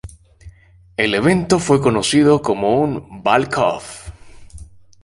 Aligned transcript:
El 0.97 1.13
evento 1.13 1.59
fue 1.59 1.79
conocido 1.79 2.41
como 2.41 2.81
un 2.81 3.21
"balk-off". 3.21 4.09